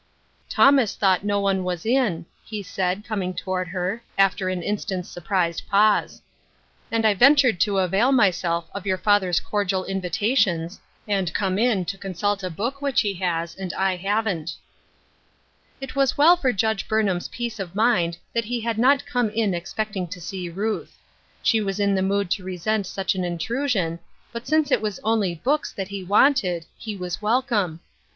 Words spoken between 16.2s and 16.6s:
for